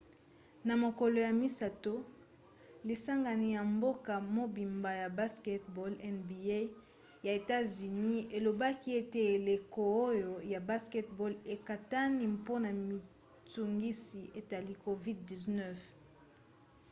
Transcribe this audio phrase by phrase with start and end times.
[0.67, 1.93] na mokolo ya misato
[2.87, 6.37] lisangani ya mboka mobimba ya basketball nba
[7.25, 15.51] ya etats-unis elobaki ete eleko oyo ya basket-ball ekatani mpona mitungisi etali covid-19